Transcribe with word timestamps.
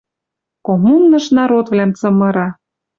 Коммуныш 0.65 1.25
народвлӓм 1.37 1.91
цымыра. 1.99 2.47